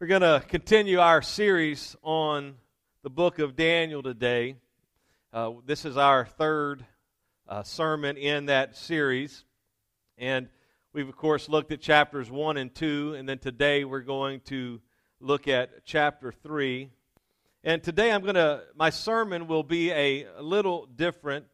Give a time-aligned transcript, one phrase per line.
[0.00, 2.54] We're going to continue our series on
[3.02, 4.54] the book of Daniel today.
[5.32, 6.84] Uh, this is our third
[7.48, 9.44] uh, sermon in that series.
[10.16, 10.50] And
[10.92, 13.16] we've, of course, looked at chapters 1 and 2.
[13.18, 14.80] And then today we're going to
[15.20, 16.90] look at chapter 3.
[17.64, 21.44] And today I'm going to, my sermon will be a, a little different.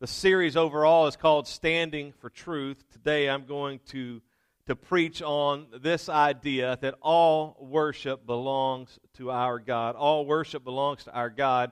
[0.00, 2.84] The series overall is called Standing for Truth.
[2.92, 4.20] Today I'm going to
[4.66, 9.94] to preach on this idea that all worship belongs to our God.
[9.94, 11.70] All worship belongs to our God.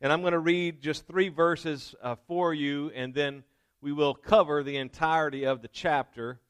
[0.00, 3.44] And I'm going to read just three verses uh, for you, and then
[3.80, 6.40] we will cover the entirety of the chapter.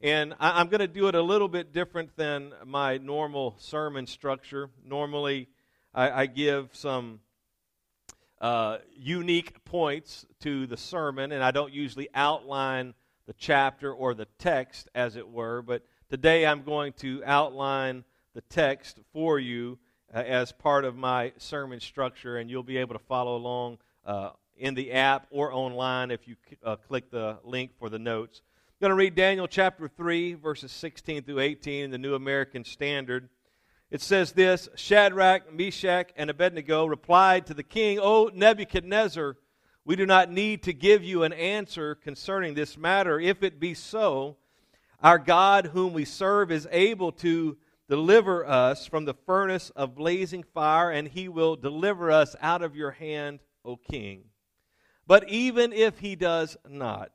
[0.00, 4.06] And I, am going to do it a little bit different than my normal sermon
[4.06, 4.70] structure.
[4.82, 5.48] Normally,
[5.94, 7.20] I, I give some
[8.40, 12.94] uh, unique points to the sermon, and I don't usually outline
[13.28, 15.60] the chapter or the text, as it were.
[15.60, 19.78] But today I'm going to outline the text for you
[20.14, 24.30] uh, as part of my sermon structure, and you'll be able to follow along uh,
[24.56, 28.40] in the app or online if you uh, click the link for the notes.
[28.66, 32.64] I'm going to read Daniel chapter 3, verses 16 through 18 in the New American
[32.64, 33.28] Standard.
[33.90, 39.36] It says this Shadrach, Meshach, and Abednego replied to the king, O Nebuchadnezzar,
[39.88, 43.18] we do not need to give you an answer concerning this matter.
[43.18, 44.36] If it be so,
[45.02, 47.56] our God, whom we serve, is able to
[47.88, 52.76] deliver us from the furnace of blazing fire, and he will deliver us out of
[52.76, 54.24] your hand, O king.
[55.06, 57.10] But even if he does not,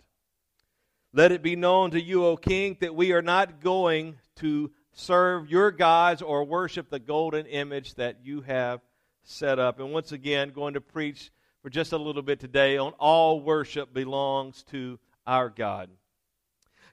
[1.14, 5.48] let it be known to you, O king, that we are not going to serve
[5.48, 8.82] your gods or worship the golden image that you have
[9.22, 9.80] set up.
[9.80, 11.30] And once again, going to preach
[11.64, 15.90] for just a little bit today on all worship belongs to our God.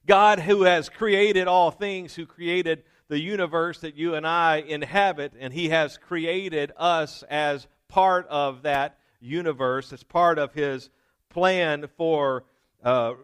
[0.06, 5.32] God, who has created all things, who created the universe that you and I inhabit,
[5.38, 10.88] and He has created us as part of that universe, as part of His
[11.30, 12.44] plan for
[12.84, 13.14] uh,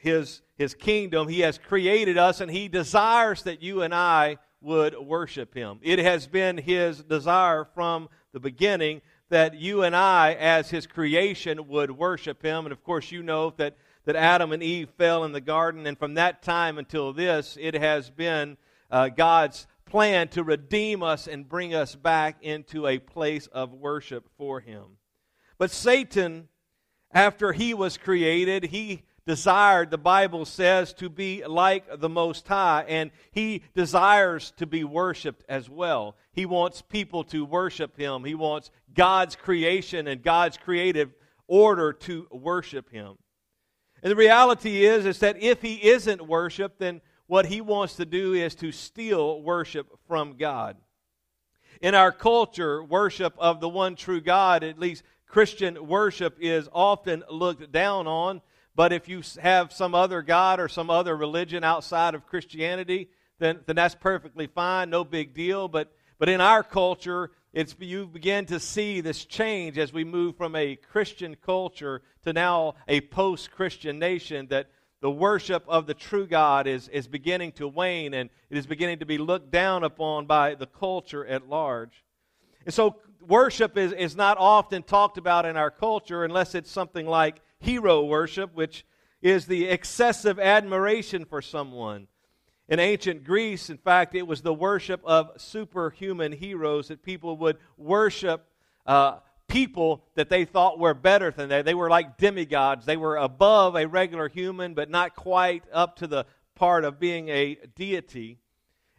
[0.00, 1.28] His, His kingdom.
[1.28, 5.78] He has created us, and He desires that you and I would worship Him.
[5.82, 11.68] It has been His desire from the beginning that you and I, as his creation,
[11.68, 12.66] would worship him.
[12.66, 15.98] And of course, you know that, that Adam and Eve fell in the garden, and
[15.98, 18.56] from that time until this, it has been
[18.90, 24.28] uh, God's plan to redeem us and bring us back into a place of worship
[24.36, 24.84] for him.
[25.58, 26.48] But Satan,
[27.12, 32.84] after he was created, he desired, the Bible says, to be like the Most High,
[32.88, 36.16] and he desires to be worshiped as well.
[36.32, 38.24] He wants people to worship him.
[38.24, 41.12] He wants God's creation and God's creative
[41.46, 43.16] order to worship him.
[44.02, 48.04] And the reality is, is that if he isn't worshiped, then what he wants to
[48.04, 50.76] do is to steal worship from God.
[51.80, 57.22] In our culture, worship of the one true God, at least Christian worship, is often
[57.30, 58.40] looked down on.
[58.74, 63.60] But if you have some other God or some other religion outside of Christianity, then,
[63.66, 65.68] then that's perfectly fine, no big deal.
[65.68, 70.36] But, but in our culture, it's, you begin to see this change as we move
[70.36, 75.94] from a Christian culture to now a post Christian nation that the worship of the
[75.94, 79.82] true God is, is beginning to wane and it is beginning to be looked down
[79.82, 82.04] upon by the culture at large.
[82.66, 82.96] And so,
[83.26, 88.04] worship is, is not often talked about in our culture unless it's something like hero
[88.04, 88.84] worship, which
[89.22, 92.06] is the excessive admiration for someone.
[92.70, 97.58] In ancient Greece, in fact, it was the worship of superhuman heroes that people would
[97.76, 98.46] worship
[98.86, 101.62] uh, people that they thought were better than they.
[101.62, 102.86] They were like demigods.
[102.86, 107.28] They were above a regular human, but not quite up to the part of being
[107.28, 108.38] a deity.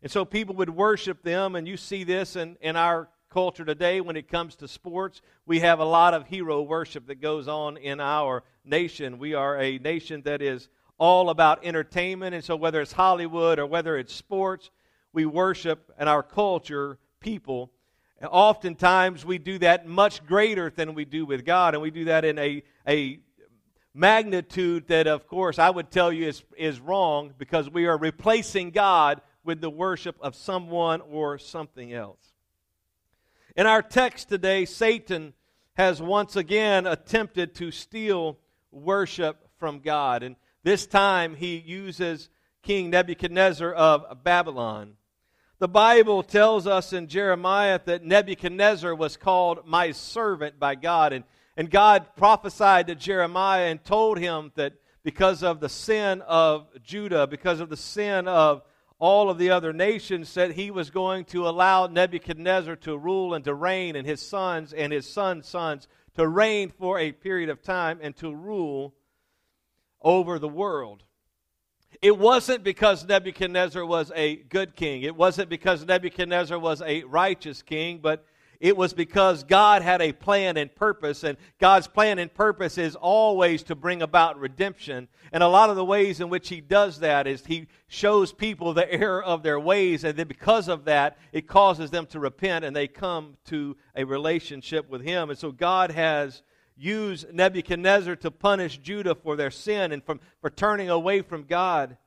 [0.04, 4.02] And so people would worship them, and you see this in, in our culture today
[4.02, 5.22] when it comes to sports.
[5.46, 9.18] We have a lot of hero worship that goes on in our nation.
[9.18, 10.68] We are a nation that is
[11.02, 12.36] all about entertainment.
[12.36, 14.70] And so, whether it's Hollywood or whether it's sports,
[15.12, 17.72] we worship and our culture people.
[18.20, 21.74] And oftentimes, we do that much greater than we do with God.
[21.74, 23.18] And we do that in a, a
[23.96, 28.70] magnitude that, of course, I would tell you is, is wrong because we are replacing
[28.70, 32.32] God with the worship of someone or something else.
[33.56, 35.34] In our text today, Satan
[35.74, 38.38] has once again attempted to steal
[38.72, 40.22] worship from God.
[40.22, 42.30] And this time he uses
[42.64, 44.94] King Nebuchadnezzar of Babylon.
[45.60, 51.14] The Bible tells us in Jeremiah that Nebuchadnezzar was called my servant by God.
[51.14, 51.24] And,
[51.56, 54.74] and God prophesied to Jeremiah and told him that
[55.04, 58.64] because of the sin of Judah, because of the sin of
[59.00, 63.44] all of the other nations that he was going to allow Nebuchadnezzar to rule and
[63.46, 67.64] to reign, and his sons and his sons' sons to reign for a period of
[67.64, 68.94] time and to rule
[70.02, 71.04] over the world.
[72.02, 75.04] It wasn't because Nebuchadnezzar was a good king.
[75.04, 78.26] It wasn't because Nebuchadnezzar was a righteous king, but
[78.62, 82.96] it was because God had a plan and purpose, and God's plan and purpose is
[82.96, 85.08] always to bring about redemption.
[85.32, 88.74] And a lot of the ways in which He does that is He shows people
[88.74, 92.64] the error of their ways, and then because of that, it causes them to repent
[92.64, 95.32] and they come to a relationship with Him.
[95.32, 96.44] And so God has
[96.82, 101.98] used Nebuchadnezzar to punish Judah for their sin and from, for turning away from God.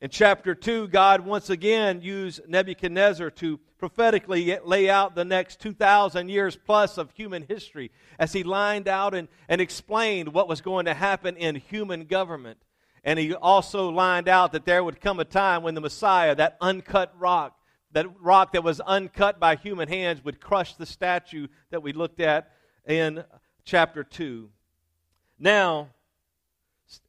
[0.00, 6.30] In chapter 2, God once again used Nebuchadnezzar to prophetically lay out the next 2,000
[6.30, 10.86] years plus of human history as he lined out and, and explained what was going
[10.86, 12.58] to happen in human government.
[13.04, 16.56] And he also lined out that there would come a time when the Messiah, that
[16.60, 17.56] uncut rock,
[17.92, 22.20] that rock that was uncut by human hands, would crush the statue that we looked
[22.20, 22.50] at
[22.86, 23.22] in
[23.66, 24.48] chapter 2.
[25.38, 25.88] Now,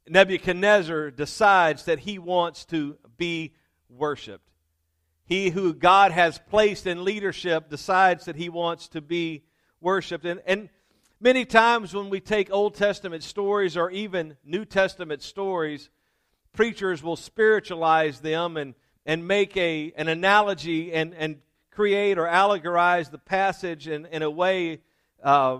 [0.08, 3.54] Nebuchadnezzar decides that he wants to be
[3.88, 4.50] worshiped.
[5.24, 9.44] He who God has placed in leadership decides that he wants to be
[9.80, 10.24] worshiped.
[10.24, 10.68] And, and
[11.20, 15.90] many times when we take Old Testament stories or even New Testament stories,
[16.52, 18.74] preachers will spiritualize them and,
[19.06, 21.36] and make a, an analogy and, and
[21.70, 24.80] create or allegorize the passage in, in a way
[25.22, 25.58] uh,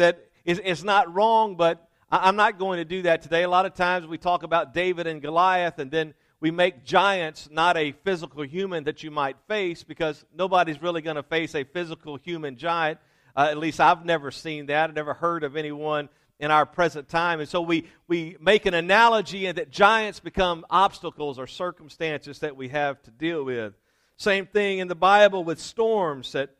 [0.00, 3.44] that is, is not wrong, but I'm not going to do that today.
[3.44, 7.48] A lot of times we talk about David and Goliath, and then we make giants
[7.52, 11.64] not a physical human that you might face because nobody's really going to face a
[11.64, 12.98] physical human giant.
[13.36, 14.90] Uh, at least I've never seen that.
[14.90, 16.08] I've never heard of anyone
[16.38, 17.38] in our present time.
[17.40, 22.56] And so we, we make an analogy and that giants become obstacles or circumstances that
[22.56, 23.74] we have to deal with.
[24.16, 26.50] Same thing in the Bible with storms that,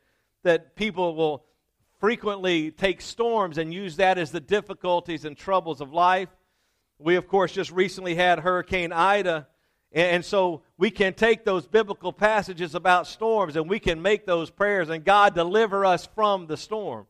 [0.42, 1.44] that people will
[2.00, 6.30] frequently take storms and use that as the difficulties and troubles of life.
[6.98, 9.46] We, of course, just recently had Hurricane Ida.
[9.92, 14.48] And so we can take those biblical passages about storms and we can make those
[14.48, 17.06] prayers, and God deliver us from the storm.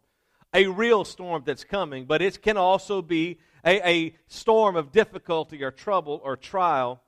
[0.52, 5.62] A real storm that's coming, but it can also be a, a storm of difficulty
[5.62, 7.00] or trouble or trial.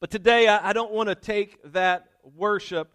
[0.00, 2.92] But today, I, I don't want to take that worship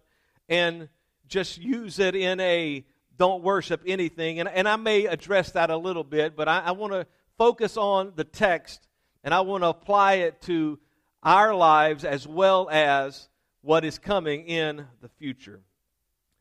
[0.48, 0.88] and
[1.26, 2.84] just use it in a
[3.22, 4.40] don't worship anything.
[4.40, 7.06] And, and I may address that a little bit, but I, I want to
[7.38, 8.88] focus on the text
[9.22, 10.80] and I want to apply it to
[11.22, 13.28] our lives as well as
[13.60, 15.60] what is coming in the future.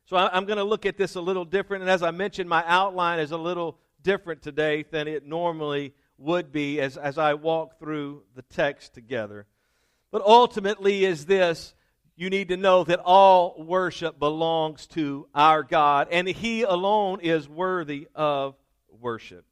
[0.07, 1.83] So I, I'm going to look at this a little different.
[1.83, 6.51] And as I mentioned, my outline is a little different today than it normally would
[6.51, 9.45] be as, as I walk through the text together.
[10.09, 11.75] But ultimately, is this
[12.21, 17.49] you need to know that all worship belongs to our God, and He alone is
[17.49, 18.53] worthy of
[18.91, 19.43] worship.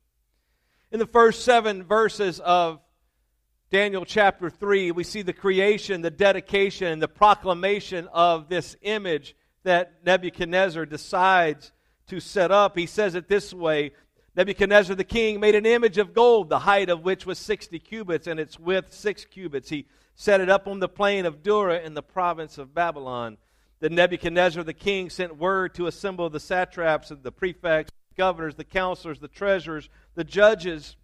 [0.91, 2.79] In the first seven verses of
[3.71, 10.05] Daniel chapter 3, we see the creation, the dedication, the proclamation of this image that
[10.05, 11.71] Nebuchadnezzar decides
[12.09, 12.77] to set up.
[12.77, 13.93] He says it this way
[14.35, 18.27] Nebuchadnezzar the king made an image of gold, the height of which was 60 cubits,
[18.27, 19.69] and its width six cubits.
[19.69, 19.87] He
[20.19, 23.37] set it up on the plain of Dura in the province of Babylon.
[23.79, 28.55] Then Nebuchadnezzar the king sent word to assemble the satraps and the prefects, the governors,
[28.55, 30.97] the counselors, the treasurers, the judges,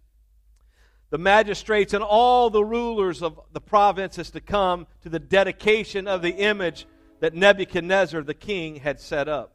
[1.08, 6.20] the magistrates, and all the rulers of the provinces to come to the dedication of
[6.20, 6.86] the image
[7.20, 9.54] that Nebuchadnezzar the king had set up.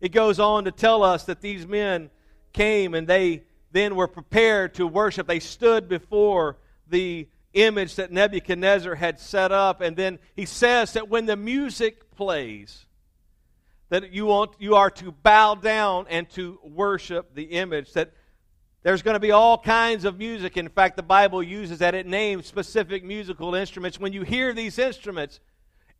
[0.00, 2.10] It goes on to tell us that these men
[2.52, 5.28] came and they then were prepared to worship.
[5.28, 6.56] They stood before
[6.88, 9.80] the image that Nebuchadnezzar had set up.
[9.80, 12.86] And then he says that when the music plays,
[13.90, 17.92] that you, want, you are to bow down and to worship the image.
[17.94, 18.12] That
[18.82, 20.56] there's going to be all kinds of music.
[20.56, 21.94] In fact, the Bible uses that.
[21.94, 23.98] It names specific musical instruments.
[23.98, 25.40] When you hear these instruments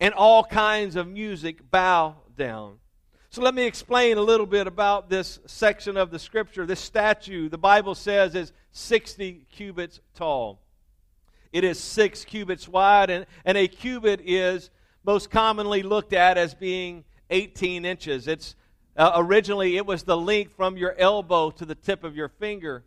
[0.00, 2.78] and all kinds of music, bow down.
[3.30, 6.64] So let me explain a little bit about this section of the scripture.
[6.64, 10.60] This statue, the Bible says, is 60 cubits tall.
[11.52, 14.70] It is six cubits wide, and, and a cubit is
[15.04, 18.28] most commonly looked at as being 18 inches.
[18.28, 18.54] It's
[18.96, 22.84] uh, originally it was the length from your elbow to the tip of your finger.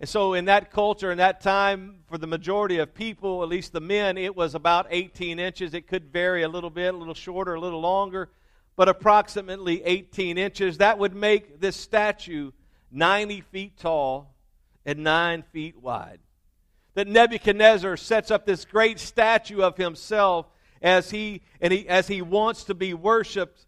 [0.00, 3.72] And so, in that culture, in that time, for the majority of people, at least
[3.72, 5.72] the men, it was about 18 inches.
[5.72, 8.30] It could vary a little bit, a little shorter, a little longer,
[8.76, 10.78] but approximately 18 inches.
[10.78, 12.50] That would make this statue
[12.90, 14.34] 90 feet tall
[14.84, 16.18] and 9 feet wide
[16.94, 20.46] that Nebuchadnezzar sets up this great statue of himself.
[20.84, 23.66] as he, and he, as he wants to be worshiped.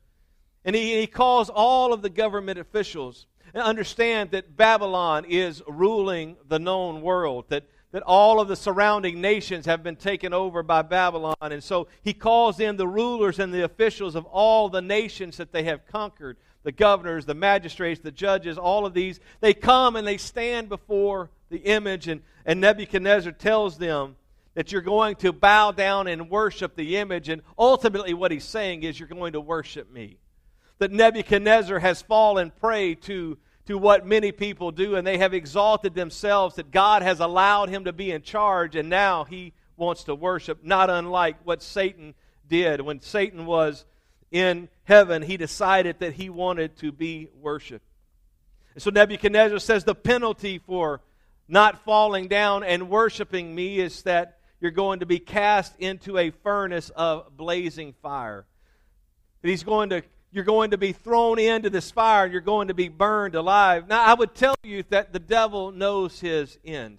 [0.65, 3.27] And he, he calls all of the government officials.
[3.55, 9.21] And understand that Babylon is ruling the known world, that, that all of the surrounding
[9.23, 11.37] nations have been taken over by Babylon.
[11.41, 15.53] And so he calls in the rulers and the officials of all the nations that
[15.53, 16.37] they have conquered
[16.67, 19.21] the governors, the magistrates, the judges, all of these.
[19.41, 24.17] They come and they stand before the image, and, and Nebuchadnezzar tells them
[24.55, 27.29] that you're going to bow down and worship the image.
[27.29, 30.19] And ultimately, what he's saying is, you're going to worship me.
[30.79, 35.95] That Nebuchadnezzar has fallen prey to, to what many people do, and they have exalted
[35.95, 40.17] themselves, that God has allowed him to be in charge, and now he wants to
[40.17, 42.15] worship, not unlike what Satan
[42.49, 43.85] did when Satan was
[44.31, 47.87] in heaven, he decided that he wanted to be worshiped.
[48.75, 51.01] And so Nebuchadnezzar says the penalty for
[51.49, 56.31] not falling down and worshiping me is that you're going to be cast into a
[56.31, 58.47] furnace of blazing fire.
[59.43, 60.03] He's going to
[60.33, 63.89] you're going to be thrown into this fire and you're going to be burned alive.
[63.89, 66.99] Now I would tell you that the devil knows his end.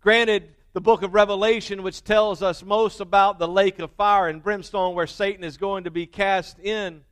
[0.00, 4.42] Granted, the book of Revelation, which tells us most about the lake of fire and
[4.42, 7.02] brimstone where Satan is going to be cast in,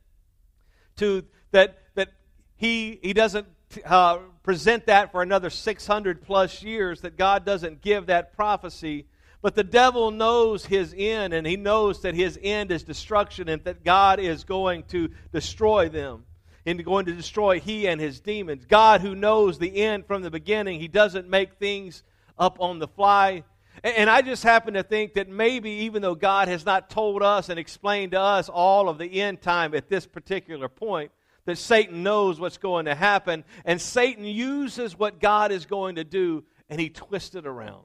[0.97, 2.09] to that, that
[2.57, 3.47] he, he doesn't
[3.85, 9.05] uh, present that for another 600 plus years, that God doesn't give that prophecy.
[9.41, 13.63] But the devil knows his end, and he knows that his end is destruction and
[13.63, 16.25] that God is going to destroy them
[16.65, 18.65] and going to destroy he and his demons.
[18.65, 22.03] God, who knows the end from the beginning, he doesn't make things
[22.37, 23.43] up on the fly.
[23.83, 27.49] And I just happen to think that maybe even though God has not told us
[27.49, 31.11] and explained to us all of the end time at this particular point,
[31.45, 33.43] that Satan knows what's going to happen.
[33.65, 37.83] And Satan uses what God is going to do and he twists it around.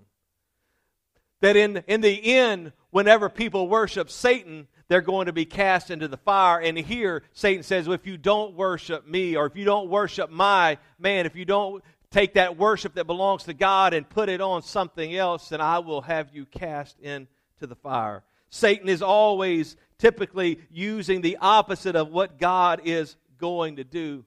[1.41, 6.09] That in, in the end, whenever people worship Satan, they're going to be cast into
[6.09, 6.61] the fire.
[6.61, 10.31] And here, Satan says, well, if you don't worship me, or if you don't worship
[10.31, 14.41] my man, if you don't take that worship that belongs to God and put it
[14.41, 17.27] on something else, then I will have you cast into
[17.61, 18.23] the fire.
[18.51, 24.25] Satan is always typically using the opposite of what God is going to do.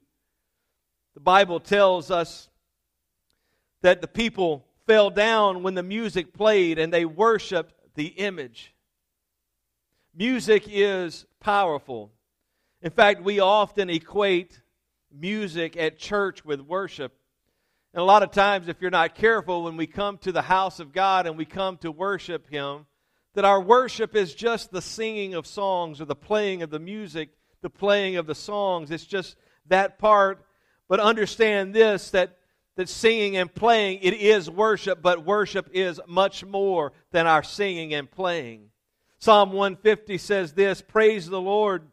[1.14, 2.50] The Bible tells us
[3.82, 8.74] that the people fell down when the music played and they worshiped the image.
[10.16, 12.12] Music is powerful.
[12.82, 14.62] In fact, we often equate
[15.12, 17.14] music at church with worship.
[17.94, 20.80] And a lot of times, if you're not careful, when we come to the house
[20.80, 22.86] of God and we come to worship Him,
[23.34, 27.30] that our worship is just the singing of songs or the playing of the music,
[27.62, 28.92] the playing of the songs.
[28.92, 29.36] It's just
[29.68, 30.46] that part.
[30.88, 32.38] But understand this that,
[32.78, 37.94] that singing and playing, it is worship, but worship is much more than our singing
[37.94, 38.70] and playing.
[39.20, 41.91] Psalm 150 says this Praise the Lord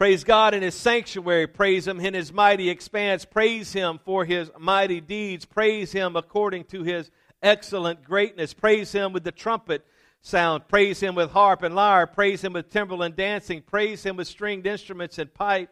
[0.00, 1.46] Praise God in His sanctuary.
[1.46, 3.26] Praise Him in His mighty expanse.
[3.26, 5.44] Praise Him for His mighty deeds.
[5.44, 7.10] Praise Him according to His
[7.42, 8.54] excellent greatness.
[8.54, 9.84] Praise Him with the trumpet
[10.22, 10.68] sound.
[10.68, 12.06] Praise Him with harp and lyre.
[12.06, 13.60] Praise Him with timbrel and dancing.
[13.60, 15.68] Praise Him with stringed instruments and pipe.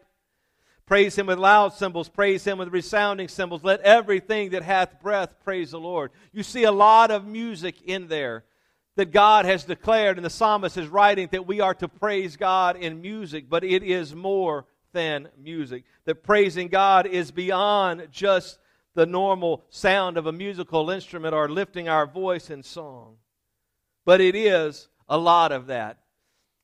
[0.85, 2.07] Praise Him with loud cymbals.
[2.07, 3.63] Praise Him with resounding cymbals.
[3.63, 6.11] Let everything that hath breath praise the Lord.
[6.31, 8.43] You see a lot of music in there
[8.99, 12.75] that God has declared, and the psalmist is writing that we are to praise God
[12.75, 15.85] in music, but it is more than music.
[16.03, 18.59] That praising God is beyond just
[18.95, 23.15] the normal sound of a musical instrument or lifting our voice in song.
[24.03, 25.99] But it is a lot of that.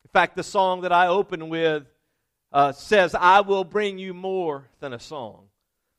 [0.03, 1.85] In fact, the song that I open with
[2.51, 5.45] uh, says, I will bring you more than a song.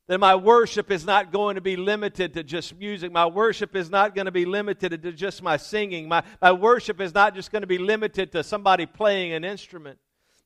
[0.09, 3.11] That my worship is not going to be limited to just music.
[3.11, 6.09] My worship is not going to be limited to just my singing.
[6.09, 9.99] My, my worship is not just going to be limited to somebody playing an instrument.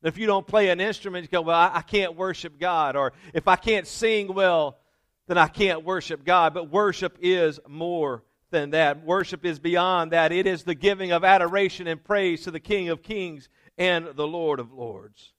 [0.03, 2.95] If you don't play an instrument, you go, Well, I, I can't worship God.
[2.95, 4.79] Or if I can't sing well,
[5.27, 6.55] then I can't worship God.
[6.55, 9.03] But worship is more than that.
[9.05, 10.31] Worship is beyond that.
[10.31, 14.27] It is the giving of adoration and praise to the King of Kings and the
[14.27, 15.33] Lord of Lords.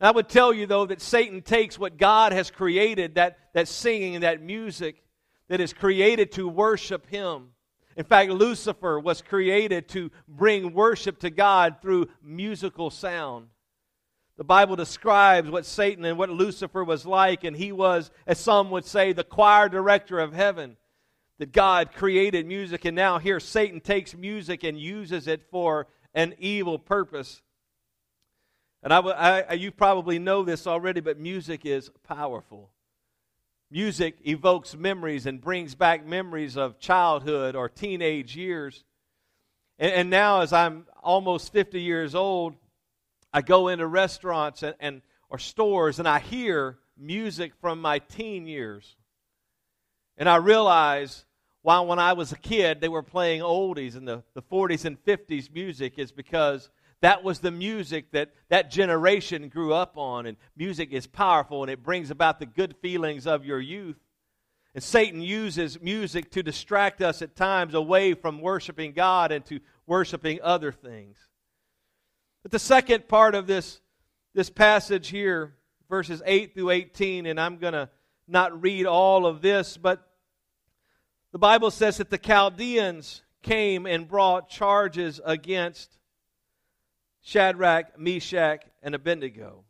[0.00, 4.16] I would tell you, though, that Satan takes what God has created, that, that singing
[4.16, 5.02] and that music
[5.48, 7.50] that is created to worship Him.
[7.96, 13.48] In fact, Lucifer was created to bring worship to God through musical sound.
[14.36, 18.70] The Bible describes what Satan and what Lucifer was like, and he was, as some
[18.70, 20.76] would say, the choir director of heaven.
[21.38, 26.34] That God created music, and now here Satan takes music and uses it for an
[26.38, 27.42] evil purpose.
[28.84, 32.68] And I, I, you probably know this already, but music is powerful.
[33.70, 38.84] Music evokes memories and brings back memories of childhood or teenage years.
[39.78, 42.56] And, and now, as I'm almost 50 years old,
[43.32, 48.46] I go into restaurants and, and or stores and I hear music from my teen
[48.46, 48.96] years.
[50.18, 51.24] And I realize
[51.62, 55.02] while when I was a kid they were playing oldies and the, the 40s and
[55.02, 56.68] 50s music is because
[57.04, 60.24] that was the music that that generation grew up on.
[60.24, 63.98] And music is powerful and it brings about the good feelings of your youth.
[64.74, 69.60] And Satan uses music to distract us at times away from worshiping God and to
[69.86, 71.18] worshiping other things.
[72.42, 73.82] But the second part of this,
[74.32, 75.52] this passage here,
[75.90, 77.90] verses 8 through 18, and I'm going to
[78.26, 80.10] not read all of this, but
[81.32, 85.98] the Bible says that the Chaldeans came and brought charges against
[87.24, 89.64] Shadrach, Meshach, and Abednego.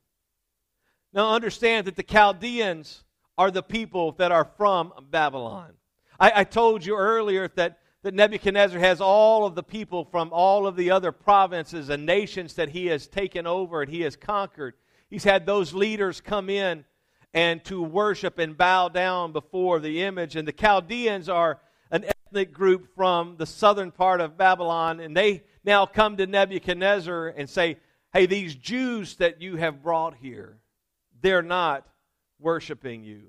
[1.13, 3.05] Now understand that the Chaldeans
[3.39, 5.75] are the people that are from Babylon.
[6.19, 10.67] I, I told you earlier that, that Nebuchadnezzar has all of the people from all
[10.67, 14.75] of the other provinces and nations that he has taken over and he has conquered.
[15.09, 16.85] He's had those leaders come in
[17.33, 20.35] and to worship and bow down before the image.
[20.35, 21.61] And the Chaldeans are
[21.93, 27.29] an ethnic group from the southern part of Babylon, and they now come to Nebuchadnezzar
[27.29, 27.79] and say,
[28.13, 30.59] Hey, these Jews that you have brought here,
[31.21, 31.87] they're not
[32.39, 33.23] worshiping you.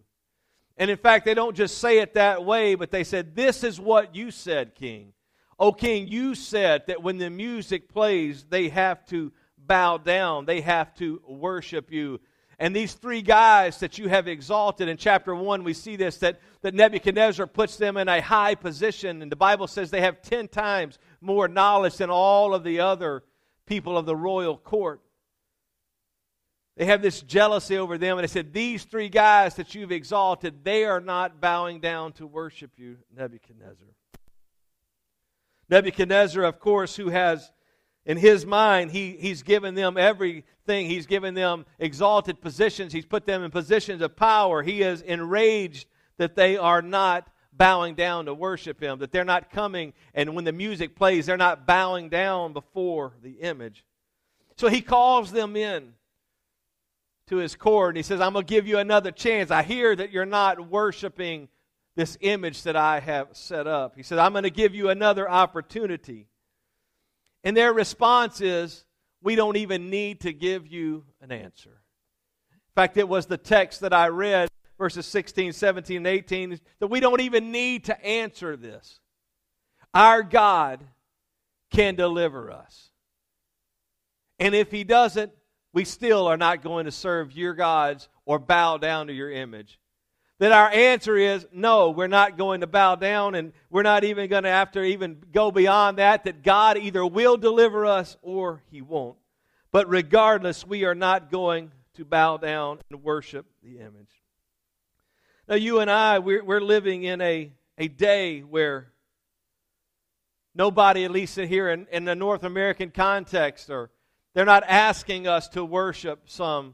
[0.77, 3.79] And in fact, they don't just say it that way, but they said, This is
[3.79, 5.13] what you said, King.
[5.57, 10.61] O King, you said that when the music plays, they have to bow down, they
[10.61, 12.19] have to worship you.
[12.57, 16.39] And these three guys that you have exalted in chapter 1, we see this that,
[16.61, 19.21] that Nebuchadnezzar puts them in a high position.
[19.21, 23.23] And the Bible says they have 10 times more knowledge than all of the other
[23.65, 25.01] people of the royal court.
[26.77, 30.63] They have this jealousy over them, and they said, These three guys that you've exalted,
[30.63, 33.87] they are not bowing down to worship you, Nebuchadnezzar.
[35.69, 37.51] Nebuchadnezzar, of course, who has
[38.05, 40.87] in his mind, he, he's given them everything.
[40.87, 42.93] He's given them exalted positions.
[42.93, 44.61] He's put them in positions of power.
[44.61, 49.49] He is enraged that they are not bowing down to worship him, that they're not
[49.49, 53.85] coming, and when the music plays, they're not bowing down before the image.
[54.57, 55.93] So he calls them in
[57.27, 59.51] to his court and he says, I'm going to give you another chance.
[59.51, 61.49] I hear that you're not worshiping
[61.95, 63.95] this image that I have set up.
[63.95, 66.27] He said, I'm going to give you another opportunity.
[67.43, 68.85] And their response is,
[69.21, 71.81] We don't even need to give you an answer.
[72.51, 76.87] In fact, it was the text that I read, verses 16, 17, and 18, that
[76.87, 78.99] we don't even need to answer this.
[79.93, 80.83] Our God
[81.71, 82.89] can deliver us.
[84.39, 85.31] And if He doesn't,
[85.73, 89.79] we still are not going to serve your gods or bow down to your image.
[90.39, 94.29] That our answer is no, we're not going to bow down and we're not even
[94.29, 98.61] going to have to even go beyond that, that God either will deliver us or
[98.69, 99.17] he won't.
[99.71, 104.24] But regardless, we are not going to bow down and worship the image.
[105.47, 108.87] Now, you and I, we're, we're living in a, a day where
[110.55, 113.91] nobody, at least here in, in the North American context, or
[114.33, 116.73] they're not asking us to worship some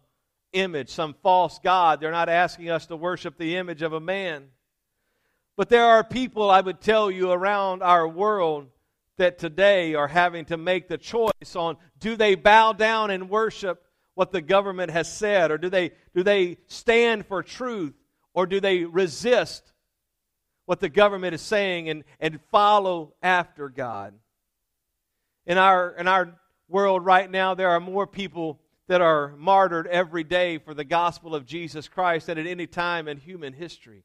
[0.54, 2.00] image, some false God.
[2.00, 4.46] They're not asking us to worship the image of a man.
[5.58, 8.70] But there are people, I would tell you, around our world
[9.18, 13.84] that today are having to make the choice on do they bow down and worship
[14.16, 17.94] what the government has said, or do they, do they stand for truth,
[18.34, 19.74] or do they resist
[20.66, 24.14] what the government is saying and, and follow after God?
[25.46, 26.40] In our, in our
[26.70, 31.34] world right now, there are more people that are martyred every day for the gospel
[31.36, 34.04] of Jesus Christ than at any time in human history.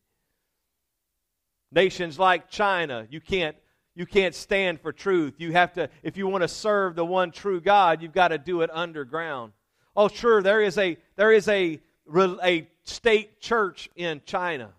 [1.72, 3.56] Nations like China, you can't
[3.96, 5.34] you can't stand for truth.
[5.38, 8.38] You have to if you want to serve the one true God, you've got to
[8.38, 9.52] do it underground.
[9.96, 11.80] Oh, sure, there is a there is a
[12.14, 14.70] a state church in China,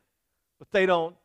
[0.59, 1.15] but they don't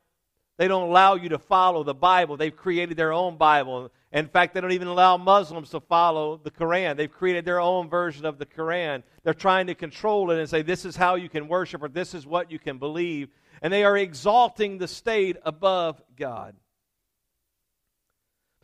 [0.59, 2.37] they don't allow you to follow the Bible.
[2.37, 3.90] They've created their own Bible.
[4.12, 6.97] In fact, they don't even allow Muslims to follow the Quran.
[6.97, 9.03] They've created their own version of the Quran.
[9.25, 12.14] They're trying to control it and say, this is how you can worship or this
[12.14, 13.31] is what you can believe.
[13.62, 16.55] And they are exalting the state above God.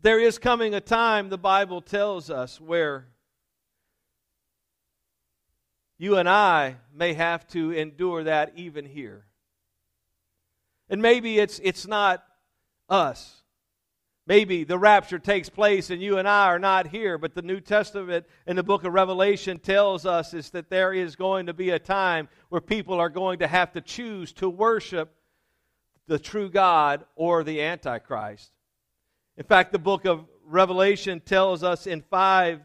[0.03, 3.07] There is coming a time, the Bible tells us, where
[5.99, 9.27] you and I may have to endure that even here.
[10.89, 12.25] And maybe it's, it's not
[12.89, 13.43] us.
[14.27, 17.61] Maybe the rapture takes place and you and I are not here, but the New
[17.61, 21.71] Testament in the book of Revelation tells us is that there is going to be
[21.71, 25.15] a time where people are going to have to choose to worship
[26.07, 28.53] the true God or the Antichrist.
[29.37, 32.61] In fact, the book of Revelation tells us in five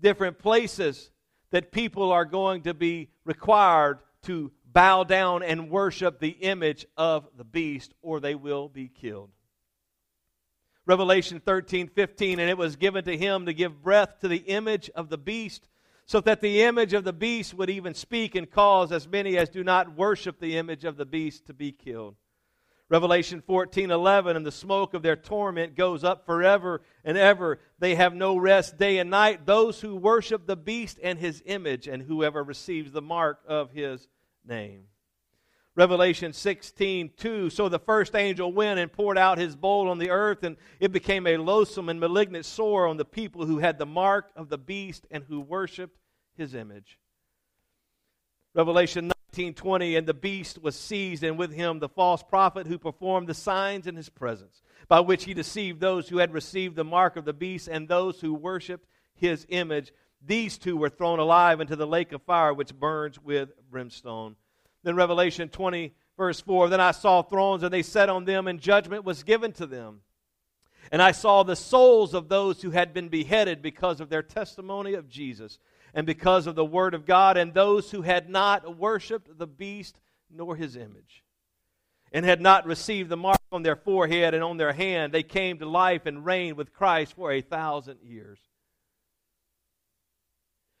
[0.00, 1.10] different places
[1.50, 7.28] that people are going to be required to bow down and worship the image of
[7.36, 9.30] the beast, or they will be killed.
[10.86, 14.90] Revelation 13, 15, and it was given to him to give breath to the image
[14.94, 15.68] of the beast,
[16.06, 19.48] so that the image of the beast would even speak and cause as many as
[19.48, 22.16] do not worship the image of the beast to be killed.
[22.90, 27.60] Revelation 14, 11, and the smoke of their torment goes up forever and ever.
[27.78, 29.46] They have no rest day and night.
[29.46, 34.08] Those who worship the beast and his image, and whoever receives the mark of his
[34.44, 34.86] name.
[35.76, 37.48] Revelation 16, 2.
[37.50, 40.90] So the first angel went and poured out his bowl on the earth, and it
[40.90, 44.58] became a loathsome and malignant sore on the people who had the mark of the
[44.58, 45.96] beast and who worshiped
[46.36, 46.98] his image.
[48.52, 53.28] Revelation 19:20 and the beast was seized and with him the false prophet who performed
[53.28, 57.16] the signs in his presence by which he deceived those who had received the mark
[57.16, 59.92] of the beast and those who worshiped his image.
[60.24, 64.36] These two were thrown alive into the lake of fire which burns with brimstone.
[64.82, 68.60] Then Revelation 20 verse 4 then I saw thrones and they sat on them and
[68.60, 70.00] judgment was given to them
[70.90, 74.94] and I saw the souls of those who had been beheaded because of their testimony
[74.94, 75.58] of Jesus
[75.94, 80.00] and because of the word of God, and those who had not worshiped the beast
[80.30, 81.24] nor his image,
[82.12, 85.58] and had not received the mark on their forehead and on their hand, they came
[85.58, 88.38] to life and reigned with Christ for a thousand years.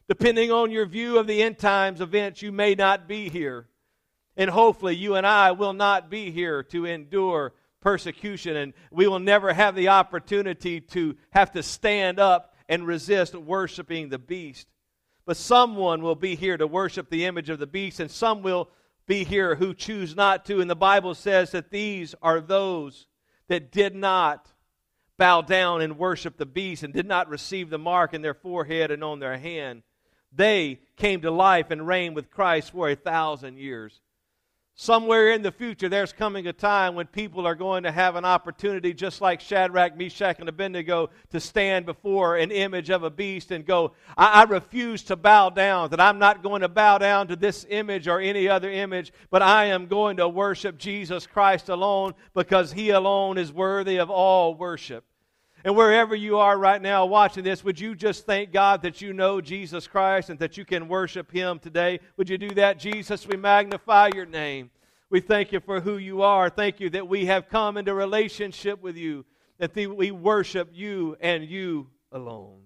[0.08, 3.68] Depending on your view of the end times events, you may not be here.
[4.36, 9.18] And hopefully, you and I will not be here to endure persecution, and we will
[9.18, 14.68] never have the opportunity to have to stand up and resist worshiping the beast.
[15.26, 18.70] But someone will be here to worship the image of the beast, and some will
[19.06, 20.60] be here who choose not to.
[20.60, 23.06] And the Bible says that these are those
[23.48, 24.52] that did not
[25.18, 28.90] bow down and worship the beast and did not receive the mark in their forehead
[28.90, 29.82] and on their hand.
[30.32, 34.00] They came to life and reigned with Christ for a thousand years.
[34.82, 38.24] Somewhere in the future, there's coming a time when people are going to have an
[38.24, 43.50] opportunity, just like Shadrach, Meshach, and Abednego, to stand before an image of a beast
[43.50, 47.28] and go, I, I, refuse to bow down, that I'm not going to bow down
[47.28, 51.68] to this image or any other image, but I am going to worship Jesus Christ
[51.68, 55.04] alone because he alone is worthy of all worship.
[55.64, 59.12] And wherever you are right now watching this, would you just thank God that you
[59.12, 62.00] know Jesus Christ and that you can worship Him today?
[62.16, 63.26] Would you do that, Jesus?
[63.26, 64.70] We magnify your name.
[65.10, 66.48] We thank you for who you are.
[66.48, 69.26] Thank you that we have come into relationship with you,
[69.58, 72.60] that we worship you and you alone.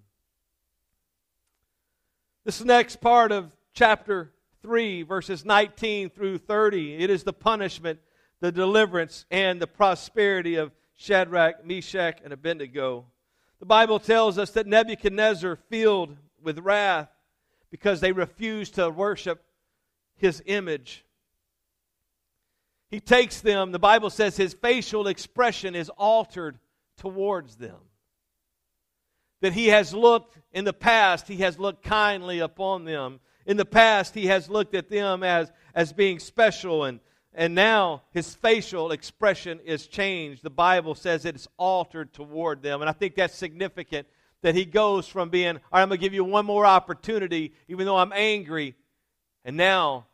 [2.44, 4.30] This next part of chapter
[4.62, 7.98] 3, verses 19 through 30, it is the punishment,
[8.40, 13.06] the deliverance, and the prosperity of Shadrach, Meshach, and Abednego.
[13.60, 17.08] The Bible tells us that Nebuchadnezzar, filled with wrath
[17.70, 19.44] because they refused to worship
[20.16, 21.04] his image,
[22.94, 26.58] he takes them, the Bible says his facial expression is altered
[26.96, 27.80] towards them.
[29.40, 33.18] That he has looked, in the past, he has looked kindly upon them.
[33.46, 37.00] In the past, he has looked at them as, as being special and
[37.34, 40.44] and now his facial expression is changed.
[40.44, 42.80] The Bible says it's altered toward them.
[42.80, 44.06] And I think that's significant
[44.42, 47.52] that he goes from being, all right, I'm going to give you one more opportunity,
[47.66, 48.76] even though I'm angry.
[49.44, 50.06] And now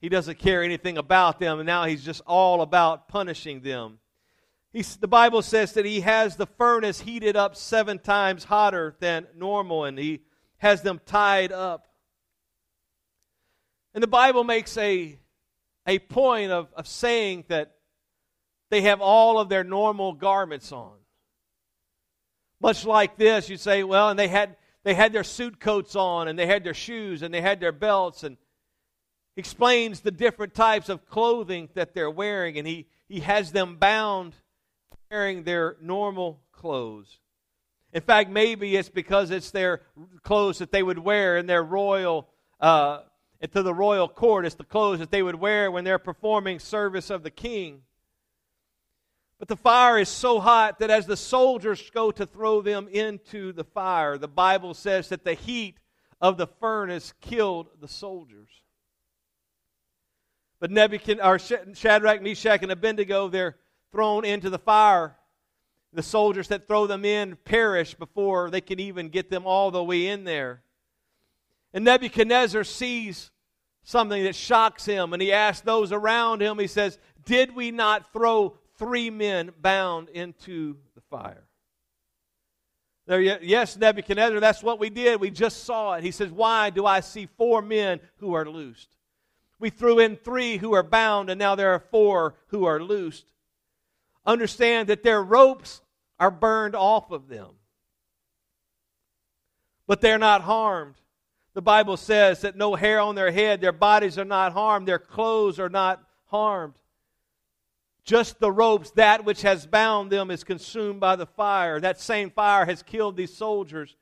[0.00, 1.58] he doesn't care anything about them.
[1.58, 3.98] And now he's just all about punishing them.
[4.72, 9.26] He's, the Bible says that he has the furnace heated up seven times hotter than
[9.36, 10.20] normal, and he
[10.58, 11.88] has them tied up.
[13.92, 15.18] And the Bible makes a
[15.90, 17.72] a point of, of saying that
[18.70, 20.92] they have all of their normal garments on.
[22.60, 26.28] Much like this, you say, well, and they had they had their suit coats on
[26.28, 28.36] and they had their shoes and they had their belts and
[29.36, 34.34] explains the different types of clothing that they're wearing and he, he has them bound
[35.10, 37.18] wearing their normal clothes.
[37.92, 39.82] In fact, maybe it's because it's their
[40.22, 42.28] clothes that they would wear in their royal
[42.60, 43.00] uh,
[43.40, 44.44] into the royal court.
[44.44, 47.82] It's the clothes that they would wear when they're performing service of the king.
[49.38, 53.52] But the fire is so hot that as the soldiers go to throw them into
[53.52, 55.78] the fire, the Bible says that the heat
[56.20, 58.50] of the furnace killed the soldiers.
[60.60, 61.38] But Nebuchadnezzar,
[61.74, 63.56] Shadrach, Meshach, and Abednego, they're
[63.92, 65.16] thrown into the fire.
[65.94, 69.82] The soldiers that throw them in perish before they can even get them all the
[69.82, 70.62] way in there.
[71.72, 73.30] And Nebuchadnezzar sees
[73.82, 78.12] something that shocks him, and he asks those around him, he says, Did we not
[78.12, 81.44] throw three men bound into the fire?
[83.06, 85.20] There, yes, Nebuchadnezzar, that's what we did.
[85.20, 86.04] We just saw it.
[86.04, 88.96] He says, Why do I see four men who are loosed?
[89.58, 93.26] We threw in three who are bound, and now there are four who are loosed.
[94.24, 95.82] Understand that their ropes
[96.18, 97.48] are burned off of them,
[99.86, 100.94] but they're not harmed.
[101.54, 104.98] The Bible says that no hair on their head, their bodies are not harmed, their
[104.98, 106.74] clothes are not harmed.
[108.04, 111.80] Just the ropes, that which has bound them, is consumed by the fire.
[111.80, 113.96] That same fire has killed these soldiers.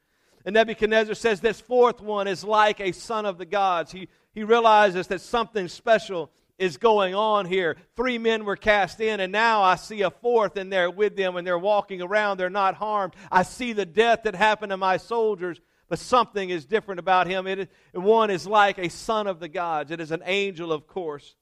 [0.45, 3.93] And Nebuchadnezzar says this fourth one is like a son of the gods.
[3.93, 7.77] He, he realizes that something special is going on here.
[7.97, 11.37] Three men were cast in, and now I see a fourth in there with them,
[11.37, 12.39] and they're walking around.
[12.39, 13.15] They're not harmed.
[13.31, 17.67] I see the death that happened to my soldiers, but something is different about him.
[17.93, 21.35] One is like a son of the gods, it is an angel, of course.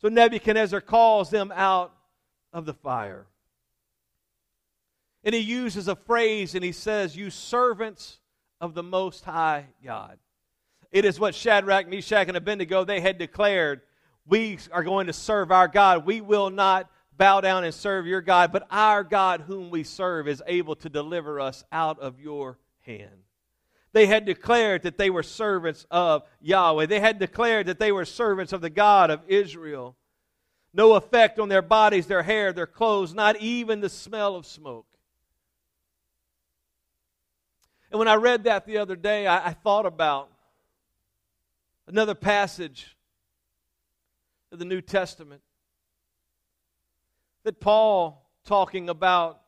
[0.00, 1.94] So Nebuchadnezzar calls them out
[2.52, 3.26] of the fire.
[5.24, 8.18] And he uses a phrase and he says, You servants
[8.60, 10.18] of the Most High God.
[10.92, 13.80] It is what Shadrach, Meshach, and Abednego they had declared.
[14.26, 16.06] We are going to serve our God.
[16.06, 20.28] We will not bow down and serve your God, but our God, whom we serve,
[20.28, 23.23] is able to deliver us out of your hand.
[23.94, 26.86] They had declared that they were servants of Yahweh.
[26.86, 29.96] They had declared that they were servants of the God of Israel.
[30.72, 34.88] No effect on their bodies, their hair, their clothes, not even the smell of smoke.
[37.92, 40.28] And when I read that the other day, I, I thought about
[41.86, 42.96] another passage
[44.50, 45.42] of the New Testament
[47.44, 49.40] that Paul, talking about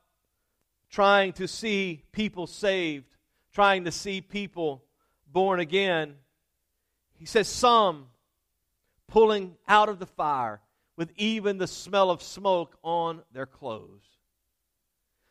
[0.88, 3.15] trying to see people saved,
[3.56, 4.84] trying to see people
[5.32, 6.14] born again.
[7.18, 8.08] He says, Some
[9.08, 10.60] pulling out of the fire
[10.94, 14.04] with even the smell of smoke on their clothes.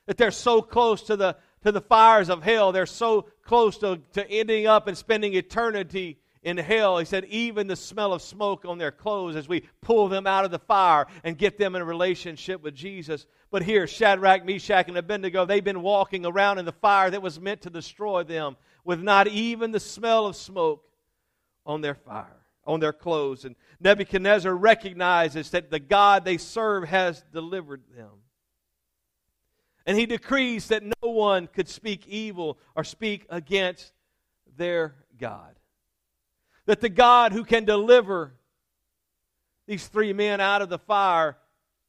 [0.08, 4.02] That they're so close to the, to the fires of hell, they're so close to,
[4.14, 7.00] to ending up and spending eternity in hell.
[7.00, 10.46] He said, even the smell of smoke on their clothes as we pull them out
[10.46, 13.26] of the fire and get them in a relationship with Jesus.
[13.50, 17.40] But here, Shadrach, Meshach, and Abednego, they've been walking around in the fire that was
[17.40, 20.86] meant to destroy them with not even the smell of smoke
[21.66, 23.44] on their fire, on their clothes.
[23.44, 28.12] And Nebuchadnezzar recognizes that the God they serve has delivered them.
[29.88, 33.94] And he decrees that no one could speak evil or speak against
[34.56, 35.56] their God
[36.66, 38.34] that the God who can deliver
[39.68, 41.38] these three men out of the fire,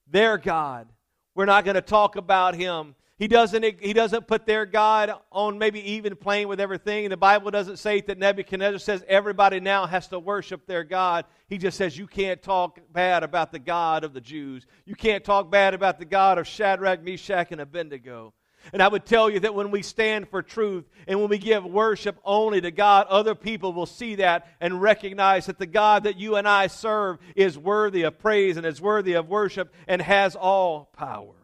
[0.07, 0.89] their God,
[1.35, 2.95] we're not going to talk about him.
[3.19, 7.09] He doesn't, he doesn't put their God on maybe even playing with everything.
[7.09, 11.25] The Bible doesn't say that Nebuchadnezzar says everybody now has to worship their God.
[11.49, 14.67] He just says you can't talk bad about the God of the Jews.
[14.85, 18.35] You can't talk bad about the God of Shadrach, Meshach, and Abednego.
[18.73, 21.65] And I would tell you that when we stand for truth and when we give
[21.65, 26.19] worship only to God, other people will see that and recognize that the God that
[26.19, 30.37] you and I serve is worthy of praise and is worthy of worship and has
[30.37, 31.35] all power.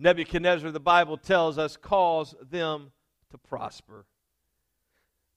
[0.00, 2.90] Nebuchadnezzar, the Bible tells us, calls them
[3.30, 4.06] to prosper.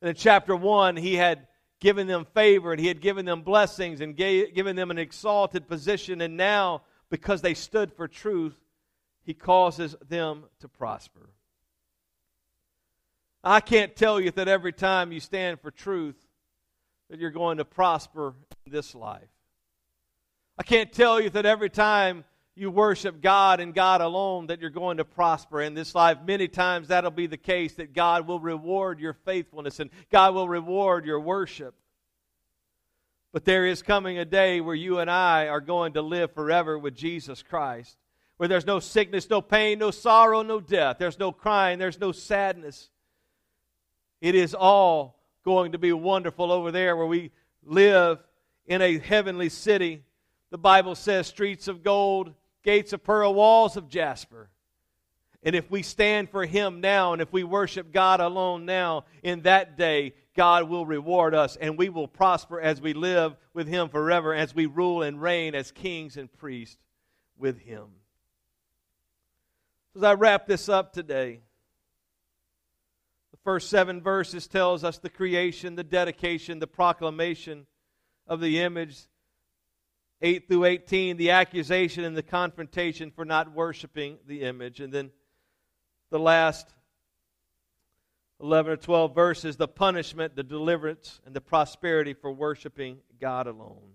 [0.01, 1.47] And in chapter 1, he had
[1.81, 5.67] given them favor and he had given them blessings and gave, given them an exalted
[5.67, 6.21] position.
[6.21, 8.55] And now, because they stood for truth,
[9.23, 11.29] he causes them to prosper.
[13.43, 16.15] I can't tell you that every time you stand for truth
[17.09, 19.29] that you're going to prosper in this life.
[20.57, 22.23] I can't tell you that every time
[22.55, 26.19] you worship God and God alone that you're going to prosper in this life.
[26.25, 30.47] Many times that'll be the case that God will reward your faithfulness and God will
[30.47, 31.73] reward your worship.
[33.31, 36.77] But there is coming a day where you and I are going to live forever
[36.77, 37.97] with Jesus Christ
[38.43, 40.97] where there's no sickness, no pain, no sorrow, no death.
[40.99, 42.89] There's no crying, there's no sadness.
[44.19, 47.31] It is all going to be wonderful over there where we
[47.63, 48.21] live
[48.65, 50.03] in a heavenly city.
[50.49, 52.33] The Bible says streets of gold,
[52.65, 54.49] gates of pearl, walls of jasper.
[55.41, 59.43] And if we stand for Him now, and if we worship God alone now, in
[59.43, 63.87] that day, God will reward us, and we will prosper as we live with Him
[63.87, 66.75] forever, as we rule and reign as kings and priests
[67.37, 67.85] with Him.
[69.95, 71.41] As I wrap this up today,
[73.31, 77.67] the first seven verses tells us the creation, the dedication, the proclamation
[78.25, 78.97] of the image.
[80.23, 84.79] 8 through 18, the accusation and the confrontation for not worshiping the image.
[84.79, 85.11] And then
[86.09, 86.73] the last
[88.41, 93.91] 11 or 12 verses, the punishment, the deliverance, and the prosperity for worshiping God alone.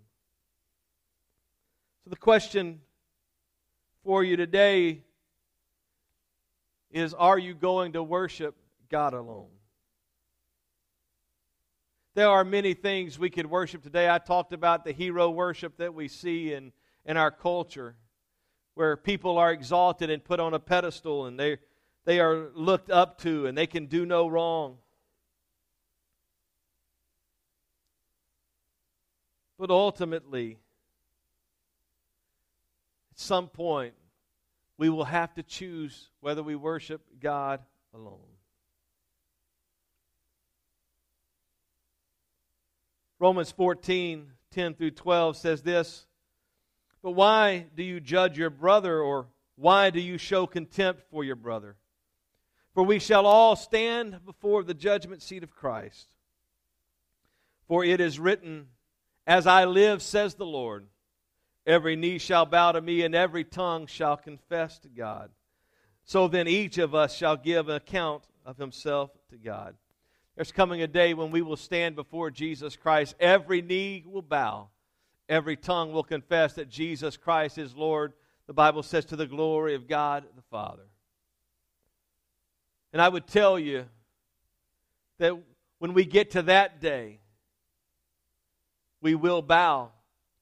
[2.05, 2.83] So the question
[4.05, 5.03] for you today
[6.91, 8.57] is are you going to worship
[8.89, 9.49] God alone?
[12.15, 14.11] There are many things we could worship today.
[14.11, 16.73] I talked about the hero worship that we see in,
[17.05, 17.95] in our culture,
[18.75, 21.59] where people are exalted and put on a pedestal and they,
[22.05, 24.79] they are looked up to and they can do no wrong.
[29.59, 30.59] But ultimately,
[33.13, 33.95] at some point,
[34.79, 37.61] we will have to choose whether we worship God
[37.93, 38.19] alone.
[43.19, 46.07] Romans 14, 10 through 12 says this
[47.03, 51.37] But why do you judge your brother, or why do you show contempt for your
[51.37, 51.77] brother?
[52.75, 56.07] For we shall all stand before the judgment seat of Christ.
[57.67, 58.69] For it is written,
[59.27, 60.87] As I live, says the Lord,
[61.69, 65.31] every knee shall bow to me, and every tongue shall confess to God.
[66.05, 69.77] So then each of us shall give an account of himself to God.
[70.35, 73.15] There's coming a day when we will stand before Jesus Christ.
[73.21, 74.69] Every knee will bow,
[75.29, 78.15] every tongue will confess that Jesus Christ is Lord.
[78.47, 80.85] The Bible says, to the glory of God the Father.
[82.95, 83.85] And I would tell you
[85.19, 85.37] that
[85.79, 87.19] when we get to that day,
[89.03, 89.91] we will bow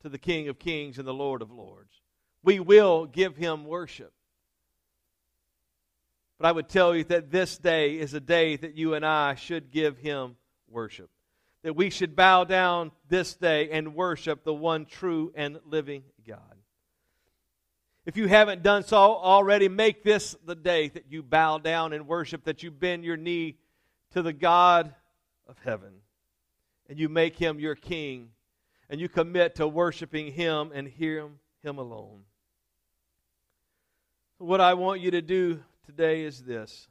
[0.06, 2.00] to the King of Kings and the Lord of Lords.
[2.44, 4.12] We will give him worship.
[6.38, 9.34] But I would tell you that this day is a day that you and I
[9.34, 10.36] should give him
[10.70, 11.10] worship.
[11.64, 16.38] That we should bow down this day and worship the one true and living God.
[18.04, 22.06] If you haven't done so already, make this the day that you bow down and
[22.06, 23.56] worship, that you bend your knee
[24.12, 24.94] to the God
[25.48, 25.94] of heaven,
[26.88, 28.28] and you make him your king,
[28.88, 32.22] and you commit to worshiping him and him, him alone.
[34.38, 36.88] What I want you to do today is this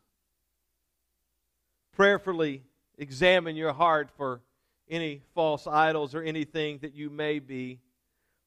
[1.93, 2.63] prayerfully
[2.97, 4.41] examine your heart for
[4.89, 7.79] any false idols or anything that you may be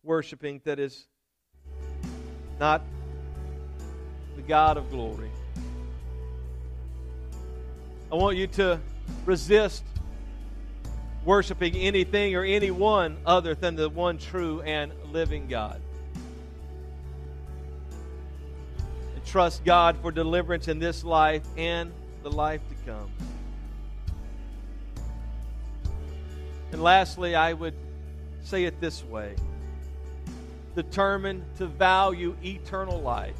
[0.02, 1.06] worshiping that is
[2.60, 2.82] not
[4.36, 5.30] the God of glory.
[8.10, 8.80] I want you to
[9.24, 9.84] resist
[11.24, 15.80] worshiping anything or anyone other than the one true and living God.
[19.14, 23.10] And trust God for deliverance in this life and the life to come.
[26.72, 27.74] And lastly, I would
[28.42, 29.34] say it this way
[30.74, 33.36] determined to value eternal life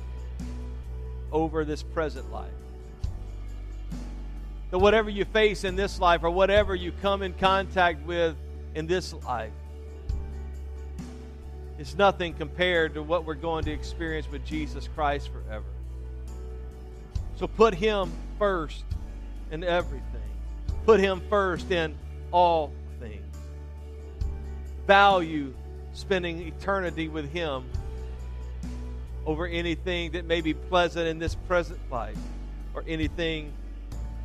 [1.31, 2.51] over this present life.
[4.71, 8.37] That whatever you face in this life or whatever you come in contact with
[8.75, 9.53] in this life
[11.79, 15.65] is nothing compared to what we're going to experience with Jesus Christ forever.
[17.37, 18.85] So put Him first
[19.51, 20.05] in everything,
[20.85, 21.97] put Him first in
[22.33, 23.25] all things.
[24.87, 25.55] Value
[25.93, 27.65] spending eternity with Him
[29.25, 32.19] over anything that may be pleasant in this present life
[32.75, 33.53] or anything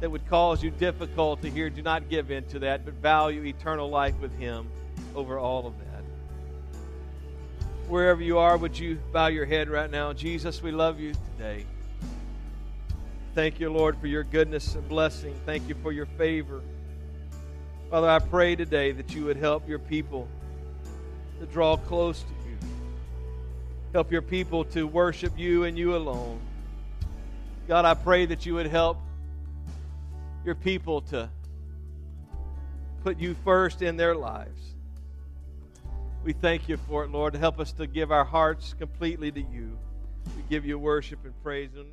[0.04, 1.70] that would cause you difficulty here.
[1.70, 4.68] Do not give in to that, but value eternal life with Him
[5.16, 6.04] over all of that.
[7.88, 10.12] Wherever you are, would you bow your head right now?
[10.12, 11.66] Jesus, we love you today.
[13.34, 15.40] Thank you, Lord, for your goodness and blessing.
[15.46, 16.60] Thank you for your favor.
[17.90, 20.28] Father, I pray today that you would help your people
[21.40, 22.58] to draw close to you.
[23.94, 26.42] Help your people to worship you and you alone.
[27.70, 28.98] God, I pray that you would help
[30.46, 31.30] your people to
[33.04, 34.62] put you first in their lives.
[36.24, 37.36] We thank you for it, Lord.
[37.36, 39.78] Help us to give our hearts completely to you.
[40.38, 41.72] We give you worship and praise.
[41.76, 41.88] And